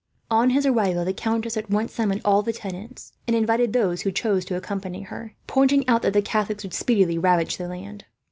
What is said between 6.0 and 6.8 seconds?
that the Catholics would